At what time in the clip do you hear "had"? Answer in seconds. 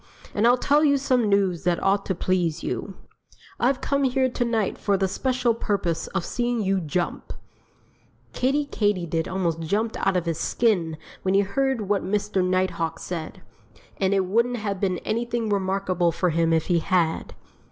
16.79-17.35